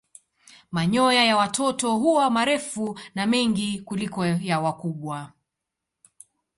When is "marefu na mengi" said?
2.29-3.79